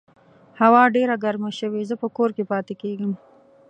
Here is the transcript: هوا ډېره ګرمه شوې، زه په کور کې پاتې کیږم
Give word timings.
هوا 0.61 0.83
ډېره 0.95 1.15
ګرمه 1.23 1.51
شوې، 1.59 1.81
زه 1.89 1.95
په 2.01 2.07
کور 2.15 2.29
کې 2.35 2.43
پاتې 2.51 2.73
کیږم 2.81 3.13